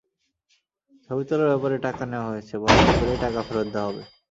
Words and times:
ছবি 1.05 1.23
তোলার 1.27 1.49
ব্যাপারে 1.51 1.77
টাকা 1.87 2.03
নেওয়া 2.11 2.29
হয়েছে, 2.31 2.53
বরাদ্দ 2.63 2.87
পেলেই 2.97 3.19
টাকা 3.25 3.39
ফেরত 3.47 3.67
দেওয়া 3.73 3.87
হবে। 3.89 4.03